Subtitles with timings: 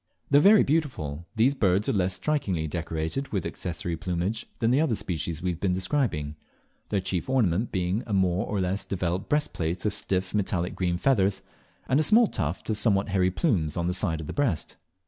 [0.31, 4.95] Though very beautiful, these birds are less strikingly decorated with accessory plumage than the other
[4.95, 6.37] species we have been describing,
[6.89, 11.43] their chief ornament being a more or less developed breastplate of stiff metallic green feathers,
[11.87, 14.75] and a small tuft of somewhat hairy plumes on the sides of the breast.